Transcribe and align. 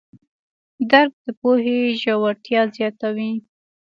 درک 0.91 1.13
د 1.23 1.25
پوهې 1.39 1.77
ژورتیا 2.01 2.61
زیاتوي. 2.75 3.31